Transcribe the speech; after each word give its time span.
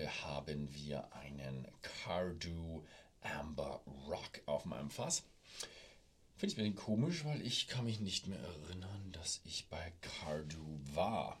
Heute 0.00 0.24
haben 0.24 0.74
wir 0.74 1.12
einen 1.12 1.68
Cardu 1.82 2.82
Amber 3.20 3.82
Rock 4.08 4.40
auf 4.46 4.64
meinem 4.64 4.88
Fass. 4.88 5.24
Finde 6.38 6.54
ich 6.54 6.58
ein 6.58 6.72
bisschen 6.72 6.74
komisch, 6.74 7.24
weil 7.26 7.42
ich 7.42 7.68
kann 7.68 7.84
mich 7.84 8.00
nicht 8.00 8.26
mehr 8.26 8.38
erinnern, 8.38 9.12
dass 9.12 9.42
ich 9.44 9.68
bei 9.68 9.92
Cardu 10.00 10.80
war. 10.94 11.38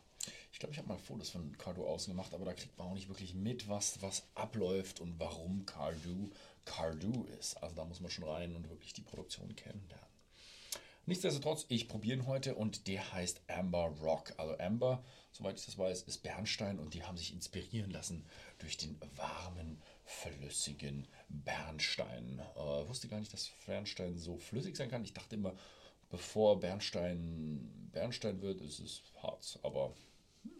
Ich 0.52 0.58
glaube, 0.58 0.74
ich 0.74 0.78
habe 0.78 0.88
mal 0.88 0.98
Fotos 0.98 1.30
von 1.30 1.56
Cardu 1.56 1.86
ausgemacht, 1.86 2.34
aber 2.34 2.44
da 2.44 2.52
kriegt 2.52 2.76
man 2.76 2.88
auch 2.88 2.94
nicht 2.94 3.08
wirklich 3.08 3.32
mit, 3.32 3.66
was, 3.66 4.02
was 4.02 4.24
abläuft 4.34 5.00
und 5.00 5.18
warum 5.18 5.64
Cardu 5.64 6.30
Cardu 6.66 7.24
ist. 7.38 7.56
Also 7.62 7.76
da 7.76 7.86
muss 7.86 8.00
man 8.00 8.10
schon 8.10 8.24
rein 8.24 8.54
und 8.54 8.68
wirklich 8.68 8.92
die 8.92 9.00
Produktion 9.00 9.56
kennenlernen. 9.56 10.06
Nichtsdestotrotz, 11.06 11.66
ich 11.68 11.88
probiere 11.88 12.18
ihn 12.18 12.26
heute 12.26 12.54
und 12.54 12.86
der 12.86 13.12
heißt 13.12 13.42
Amber 13.48 13.86
Rock. 14.00 14.32
Also 14.36 14.56
Amber, 14.58 15.02
soweit 15.32 15.58
ich 15.58 15.66
das 15.66 15.78
weiß, 15.78 16.02
ist 16.02 16.22
Bernstein 16.22 16.78
und 16.78 16.94
die 16.94 17.02
haben 17.02 17.16
sich 17.16 17.32
inspirieren 17.32 17.90
lassen 17.90 18.24
durch 18.58 18.76
den 18.76 19.00
warmen, 19.16 19.82
flüssigen 20.04 21.08
Bernstein. 21.28 22.40
Äh, 22.54 22.88
wusste 22.88 23.08
gar 23.08 23.18
nicht, 23.18 23.32
dass 23.32 23.50
Bernstein 23.66 24.18
so 24.18 24.38
flüssig 24.38 24.76
sein 24.76 24.90
kann. 24.90 25.04
Ich 25.04 25.14
dachte 25.14 25.36
immer, 25.36 25.54
bevor 26.10 26.60
Bernstein 26.60 27.88
Bernstein 27.92 28.40
wird, 28.40 28.60
ist 28.60 28.80
es 28.80 29.02
Harz. 29.22 29.58
Aber 29.62 29.94
hm, 30.42 30.52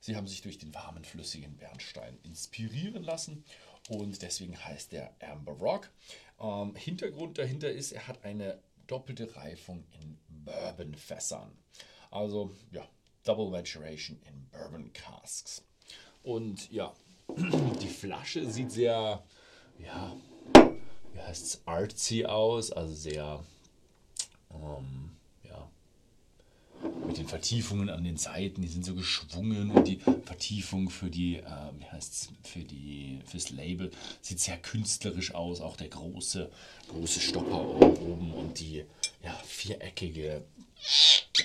sie 0.00 0.16
haben 0.16 0.26
sich 0.26 0.42
durch 0.42 0.58
den 0.58 0.74
warmen, 0.74 1.04
flüssigen 1.04 1.56
Bernstein 1.56 2.18
inspirieren 2.22 3.02
lassen 3.02 3.44
und 3.88 4.20
deswegen 4.22 4.62
heißt 4.64 4.92
der 4.92 5.14
Amber 5.20 5.52
Rock. 5.52 5.90
Ähm, 6.40 6.74
Hintergrund 6.74 7.38
dahinter 7.38 7.70
ist, 7.70 7.92
er 7.92 8.06
hat 8.08 8.24
eine 8.24 8.60
doppelte 8.88 9.36
Reifung 9.36 9.84
in 10.00 10.18
Bourbon-Fässern. 10.44 11.56
Also 12.10 12.50
ja, 12.72 12.88
Double 13.22 13.50
Maturation 13.50 14.18
in 14.26 14.48
Bourbon 14.50 14.92
Casks. 14.92 15.62
Und 16.22 16.70
ja, 16.72 16.92
die 17.36 17.88
Flasche 17.88 18.50
sieht 18.50 18.72
sehr, 18.72 19.22
ja, 19.78 20.16
wie 21.12 21.20
heißt 21.20 21.44
es, 21.44 21.62
artsy 21.66 22.24
aus, 22.24 22.72
also 22.72 22.94
sehr, 22.94 23.44
ähm, 24.50 25.07
mit 27.08 27.18
den 27.18 27.26
Vertiefungen 27.26 27.88
an 27.88 28.04
den 28.04 28.18
Seiten, 28.18 28.62
die 28.62 28.68
sind 28.68 28.84
so 28.84 28.94
geschwungen 28.94 29.70
und 29.70 29.88
die 29.88 29.98
Vertiefung 30.24 30.90
für 30.90 31.10
die, 31.10 31.36
äh, 31.36 31.42
wie 31.78 31.86
heißt's, 31.86 32.28
für 32.44 32.60
die, 32.60 33.18
fürs 33.26 33.50
Label 33.50 33.90
sieht 34.20 34.38
sehr 34.40 34.58
künstlerisch 34.58 35.34
aus. 35.34 35.60
Auch 35.60 35.76
der 35.76 35.88
große, 35.88 36.50
große 36.88 37.20
Stopper 37.20 37.60
oben 37.60 38.32
und 38.32 38.60
die 38.60 38.84
ja, 39.24 39.34
viereckige, 39.46 40.44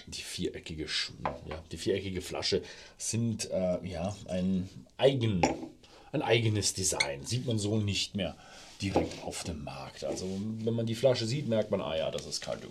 die 0.08 0.22
viereckige, 0.22 0.86
ja, 1.47 1.64
die 1.72 1.78
viereckige 1.78 2.22
Flasche 2.22 2.61
sind 2.97 3.50
äh, 3.50 3.84
ja 3.88 4.16
ein 4.28 4.69
eigen, 4.97 5.41
ein 6.11 6.22
eigenes 6.22 6.73
Design. 6.73 7.25
Sieht 7.25 7.47
man 7.47 7.58
so 7.58 7.78
nicht 7.78 8.16
mehr 8.16 8.36
direkt 8.81 9.23
auf 9.23 9.44
dem 9.45 9.64
Markt. 9.64 10.03
Also 10.03 10.28
wenn 10.59 10.73
man 10.73 10.86
die 10.86 10.95
Flasche 10.95 11.25
sieht, 11.25 11.47
merkt 11.47 11.72
man, 11.72 11.80
ah 11.80 11.95
ja, 11.95 12.11
das 12.11 12.25
ist 12.25 12.41
Cardu. 12.41 12.67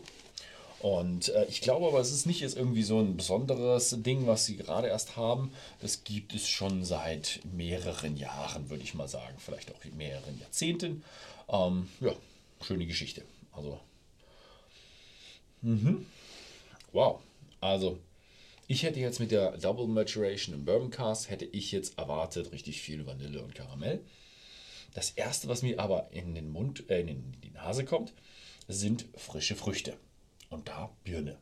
Und 0.83 1.29
äh, 1.29 1.45
ich 1.45 1.61
glaube 1.61 1.87
aber, 1.87 2.01
es 2.01 2.11
ist 2.11 2.27
nicht 2.27 2.41
jetzt 2.41 2.57
irgendwie 2.57 2.83
so 2.83 2.99
ein 2.99 3.17
besonderes 3.17 3.97
Ding, 4.03 4.27
was 4.27 4.47
sie 4.47 4.57
gerade 4.57 4.89
erst 4.89 5.17
haben. 5.17 5.53
Das 5.81 6.03
gibt 6.03 6.35
es 6.35 6.49
schon 6.49 6.85
seit 6.85 7.39
mehreren 7.53 8.17
Jahren, 8.17 8.69
würde 8.69 8.83
ich 8.83 8.95
mal 8.95 9.07
sagen. 9.07 9.37
Vielleicht 9.39 9.73
auch 9.73 9.79
mehreren 9.97 10.41
Jahrzehnten. 10.41 11.05
Ähm, 11.49 11.89
ja, 12.01 12.13
schöne 12.63 12.87
Geschichte. 12.87 13.23
Also, 13.53 13.79
mhm. 15.61 16.05
wow. 16.91 17.21
Also, 17.61 18.01
ich 18.67 18.83
hätte 18.83 18.99
jetzt 18.99 19.21
mit 19.21 19.31
der 19.31 19.59
Double 19.59 19.87
Maturation 19.87 20.53
im 20.53 20.65
Bourbon 20.65 20.91
Cast, 20.91 21.31
hätte 21.31 21.45
ich 21.45 21.71
jetzt 21.71 21.97
erwartet, 21.97 22.51
richtig 22.51 22.83
viel 22.83 23.07
Vanille 23.07 23.41
und 23.41 23.55
Karamell. 23.55 24.01
Das 24.95 25.13
erste, 25.13 25.47
was 25.47 25.63
mir 25.63 25.79
aber 25.79 26.09
in 26.11 26.35
den 26.35 26.51
Mund, 26.51 26.91
äh, 26.91 27.03
in 27.03 27.37
die 27.45 27.51
Nase 27.51 27.85
kommt, 27.85 28.13
sind 28.67 29.05
frische 29.17 29.55
Früchte 29.55 29.97
und 30.53 30.69
da 30.69 30.91
Birne. 31.05 31.39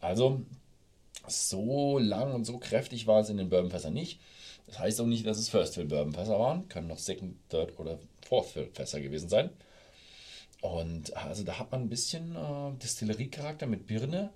Also 0.00 0.42
so 1.26 1.98
lang 1.98 2.32
und 2.34 2.44
so 2.44 2.58
kräftig 2.58 3.06
war 3.06 3.20
es 3.20 3.30
in 3.30 3.36
den 3.36 3.48
Bourbonfässern 3.48 3.92
nicht. 3.92 4.20
Das 4.66 4.78
heißt 4.78 5.00
auch 5.00 5.06
nicht, 5.06 5.26
dass 5.26 5.38
es 5.38 5.48
First 5.48 5.74
Fill 5.74 5.86
Bourbonfässer 5.86 6.38
waren. 6.38 6.68
Können 6.68 6.88
noch 6.88 6.98
Second, 6.98 7.36
Third 7.48 7.78
oder 7.78 7.98
Fourth 8.26 8.46
Fill 8.46 8.70
Fässer 8.72 9.00
gewesen 9.00 9.28
sein. 9.28 9.50
Und 10.60 11.16
also 11.16 11.44
da 11.44 11.58
hat 11.58 11.70
man 11.70 11.82
ein 11.82 11.88
bisschen 11.88 12.34
äh, 12.34 12.78
Distillerie-Charakter 12.82 13.66
mit 13.66 13.86
Birne. 13.86 14.30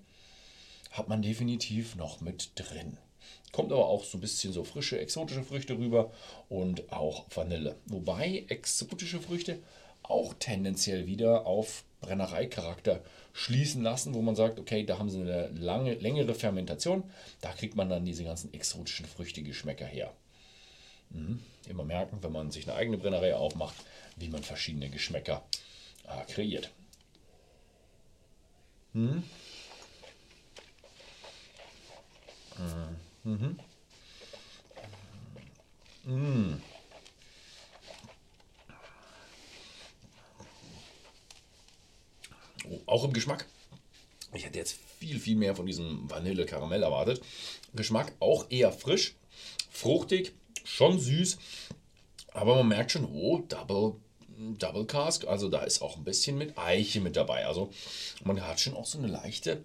Hat 0.91 1.09
man 1.09 1.23
definitiv 1.23 1.97
noch 1.97 2.21
mit 2.21 2.53
drin. 2.55 2.99
Kommt 3.53 3.73
aber 3.73 3.87
auch 3.87 4.05
so 4.05 4.19
ein 4.19 4.21
bisschen 4.21 4.53
so 4.53 4.65
frische, 4.65 5.01
exotische 5.01 5.43
Früchte 5.43 5.77
rüber 5.77 6.13
und 6.49 6.93
auch 6.93 7.27
Vanille. 7.35 7.77
Wobei 7.87 8.45
exotische 8.49 9.21
Früchte 9.21 9.59
auch 10.03 10.35
tendenziell 10.35 11.07
wieder 11.07 11.47
auf 11.47 11.85
Brennereicharakter 12.01 13.03
schließen 13.33 13.83
lassen, 13.83 14.15
wo 14.15 14.23
man 14.23 14.37
sagt, 14.37 14.59
okay, 14.59 14.85
da 14.85 14.99
haben 14.99 15.11
sie 15.11 15.21
eine 15.21 15.49
lange, 15.49 15.95
längere 15.95 16.35
Fermentation, 16.35 17.05
da 17.41 17.53
kriegt 17.53 17.77
man 17.77 17.89
dann 17.89 18.05
diese 18.05 18.25
ganzen 18.25 18.53
exotischen 18.53 19.07
Früchtegeschmäcker 19.07 19.87
her. 19.87 20.13
Mhm. 21.11 21.41
Immer 21.69 21.85
merken, 21.85 22.19
wenn 22.23 22.33
man 22.33 22.51
sich 22.51 22.69
eine 22.69 22.77
eigene 22.77 22.99
Brennerei 22.99 23.35
aufmacht, 23.35 23.77
wie 24.17 24.29
man 24.29 24.43
verschiedene 24.43 24.89
Geschmäcker 24.89 25.43
äh, 26.05 26.33
kreiert. 26.33 26.71
Mhm. 28.93 29.23
Mhm. 32.59 32.97
Mhm. 33.25 33.59
Auch 42.87 43.05
im 43.05 43.13
Geschmack. 43.13 43.47
Ich 44.33 44.45
hätte 44.45 44.59
jetzt 44.59 44.77
viel, 44.99 45.19
viel 45.19 45.37
mehr 45.37 45.57
von 45.57 45.67
diesem 45.67 46.09
Vanille-Karamell 46.09 46.83
erwartet. 46.83 47.21
Geschmack 47.75 48.13
auch 48.21 48.47
eher 48.51 48.73
frisch, 48.73 49.15
fruchtig, 49.71 50.33
schon 50.65 51.01
süß. 51.01 51.39
Aber 52.33 52.55
man 52.57 52.69
merkt 52.69 52.93
schon, 52.93 53.07
oh, 53.07 53.39
Double, 53.49 53.97
Double 54.59 54.87
Cask. 54.87 55.27
Also 55.27 55.49
da 55.49 55.63
ist 55.63 55.83
auch 55.83 55.97
ein 55.97 56.05
bisschen 56.05 56.39
mit 56.39 56.57
Eiche 56.59 57.01
mit 57.01 57.17
dabei. 57.17 57.47
Also 57.47 57.73
man 58.25 58.41
hat 58.47 58.61
schon 58.61 58.75
auch 58.75 58.87
so 58.87 58.99
eine 58.99 59.09
leichte 59.09 59.65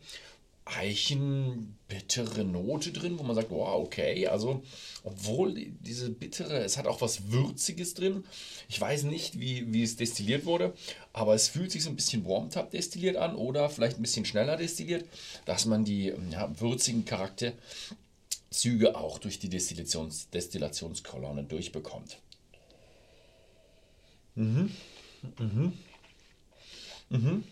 eichenbittere 0.65 2.43
Note 2.43 2.91
drin, 2.91 3.19
wo 3.19 3.23
man 3.23 3.35
sagt, 3.35 3.51
wow, 3.51 3.85
okay, 3.85 4.27
also 4.27 4.63
obwohl 5.03 5.53
diese 5.53 6.09
bittere, 6.09 6.63
es 6.63 6.77
hat 6.77 6.87
auch 6.87 7.01
was 7.01 7.31
Würziges 7.31 7.93
drin. 7.93 8.23
Ich 8.67 8.81
weiß 8.81 9.03
nicht, 9.03 9.39
wie, 9.39 9.71
wie 9.71 9.83
es 9.83 9.95
destilliert 9.95 10.45
wurde, 10.45 10.73
aber 11.13 11.35
es 11.35 11.47
fühlt 11.47 11.71
sich 11.71 11.83
so 11.83 11.89
ein 11.91 11.95
bisschen 11.95 12.25
Warm-Tub 12.25 12.71
destilliert 12.71 13.15
an 13.15 13.35
oder 13.35 13.69
vielleicht 13.69 13.99
ein 13.99 14.01
bisschen 14.01 14.25
schneller 14.25 14.57
destilliert, 14.57 15.05
dass 15.45 15.65
man 15.65 15.85
die 15.85 16.13
ja, 16.31 16.51
würzigen 16.59 17.05
Charakterzüge 17.05 18.95
auch 18.95 19.19
durch 19.19 19.37
die 19.37 19.49
Destillations 19.49 20.31
Destillationskolonne 20.31 21.43
durchbekommt. 21.43 22.17
Mhm. 24.33 24.71
Mhm. 25.37 25.73
Mhm. 27.09 27.43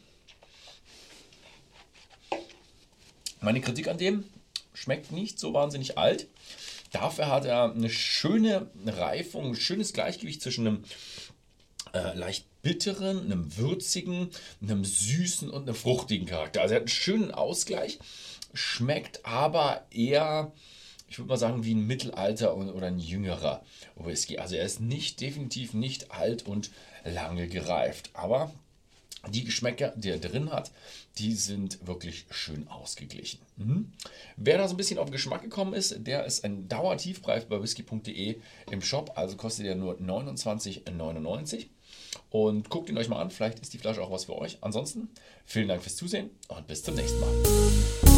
Meine 3.44 3.60
Kritik 3.60 3.90
an 3.90 3.98
dem 3.98 4.24
schmeckt 4.74 5.12
nicht 5.12 5.38
so 5.38 5.54
wahnsinnig 5.54 5.98
alt. 5.98 6.28
Dafür 6.94 7.28
hat 7.28 7.44
er 7.44 7.74
eine 7.74 7.90
schöne 7.90 8.72
Reifung, 8.86 9.48
ein 9.48 9.56
schönes 9.56 9.92
Gleichgewicht 9.92 10.42
zwischen 10.42 10.66
einem 10.66 10.84
äh, 11.94 12.18
leicht 12.18 12.46
bitteren, 12.62 13.20
einem 13.20 13.58
würzigen, 13.58 14.30
einem 14.62 14.86
süßen 14.86 15.50
und 15.50 15.64
einem 15.64 15.76
fruchtigen 15.76 16.26
Charakter. 16.26 16.62
Also 16.62 16.74
er 16.74 16.78
hat 16.78 16.84
einen 16.84 16.88
schönen 16.88 17.32
Ausgleich, 17.32 18.00
schmeckt 18.54 19.26
aber 19.26 19.88
eher, 19.92 20.54
ich 21.10 21.20
würde 21.20 21.28
mal 21.28 21.38
sagen, 21.38 21.66
wie 21.66 21.76
ein 21.76 21.86
Mittelalter 21.86 22.56
oder 22.56 22.88
ein 22.88 23.00
jüngerer 23.00 23.62
Whisky. 23.96 24.38
Also 24.38 24.56
er 24.56 24.66
ist 24.66 24.80
nicht 24.80 25.20
definitiv 25.20 25.74
nicht 25.74 26.12
alt 26.12 26.48
und 26.48 26.72
lange 27.04 27.50
gereift, 27.50 28.12
aber 28.14 28.54
die 29.30 29.44
Geschmäcker, 29.44 29.94
die 29.96 30.10
er 30.10 30.18
drin 30.18 30.52
hat, 30.52 30.72
die 31.18 31.34
sind 31.34 31.86
wirklich 31.88 32.26
schön 32.30 32.68
ausgeglichen. 32.68 33.40
Mhm. 33.58 33.92
Wer 34.36 34.58
da 34.58 34.68
so 34.68 34.74
ein 34.74 34.78
bisschen 34.78 35.00
auf 35.00 35.12
Geschmack 35.12 35.42
gekommen 35.42 35.74
ist, 35.74 35.96
der 36.06 36.26
ist 36.26 36.44
ein 36.44 36.68
Dauertiefpreis 36.68 37.46
bei 37.46 37.62
whisky.de 37.62 38.36
im 38.72 38.82
Shop, 38.82 39.14
also 39.16 39.38
kostet 39.38 39.66
er 39.66 39.76
nur 39.76 39.96
29,99. 40.00 41.68
Und 42.30 42.70
guckt 42.70 42.90
ihn 42.90 42.98
euch 42.98 43.10
mal 43.10 43.22
an, 43.22 43.32
vielleicht 43.32 43.60
ist 43.60 43.74
die 43.74 43.78
Flasche 43.78 44.02
auch 44.02 44.12
was 44.12 44.26
für 44.26 44.36
euch. 44.36 44.58
Ansonsten 44.62 45.10
vielen 45.46 45.68
Dank 45.68 45.84
fürs 45.84 45.96
Zusehen 45.96 46.32
und 46.48 46.68
bis 46.68 46.84
zum 46.84 46.96
nächsten 46.96 47.20
Mal. 47.20 48.13